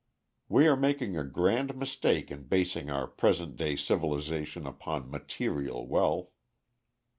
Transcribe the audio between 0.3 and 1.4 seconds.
We are making a